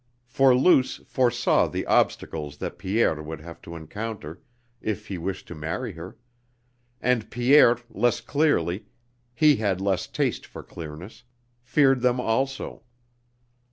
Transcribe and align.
For 0.25 0.55
Luce 0.57 0.95
foresaw 1.05 1.67
the 1.67 1.85
obstacles 1.85 2.57
that 2.57 2.79
Pierre 2.79 3.21
would 3.21 3.39
have 3.41 3.61
to 3.61 3.75
encounter 3.75 4.41
if 4.81 5.09
he 5.09 5.19
wished 5.19 5.47
to 5.49 5.53
marry 5.53 5.91
her; 5.91 6.17
and 6.99 7.29
Pierre 7.29 7.77
less 7.87 8.19
clearly 8.19 8.87
(he 9.35 9.57
had 9.57 9.79
less 9.79 10.07
taste 10.07 10.47
for 10.47 10.63
clearness) 10.63 11.21
feared 11.61 12.01
them 12.01 12.19
also. 12.19 12.81